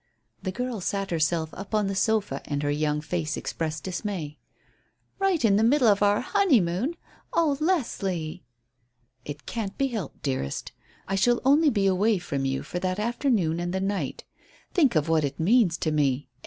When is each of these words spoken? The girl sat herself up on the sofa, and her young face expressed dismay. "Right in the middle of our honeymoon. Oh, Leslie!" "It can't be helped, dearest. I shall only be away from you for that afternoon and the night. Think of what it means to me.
The 0.41 0.51
girl 0.51 0.81
sat 0.81 1.11
herself 1.11 1.53
up 1.53 1.75
on 1.75 1.85
the 1.85 1.93
sofa, 1.93 2.41
and 2.45 2.63
her 2.63 2.71
young 2.71 3.01
face 3.01 3.37
expressed 3.37 3.83
dismay. 3.83 4.39
"Right 5.19 5.45
in 5.45 5.57
the 5.57 5.63
middle 5.63 5.87
of 5.87 6.01
our 6.01 6.21
honeymoon. 6.21 6.95
Oh, 7.33 7.55
Leslie!" 7.59 8.43
"It 9.25 9.45
can't 9.45 9.77
be 9.77 9.89
helped, 9.89 10.23
dearest. 10.23 10.71
I 11.07 11.13
shall 11.13 11.39
only 11.45 11.69
be 11.69 11.85
away 11.85 12.17
from 12.17 12.45
you 12.45 12.63
for 12.63 12.79
that 12.79 12.97
afternoon 12.97 13.59
and 13.59 13.75
the 13.75 13.79
night. 13.79 14.23
Think 14.73 14.95
of 14.95 15.07
what 15.07 15.23
it 15.23 15.39
means 15.39 15.77
to 15.77 15.91
me. 15.91 16.29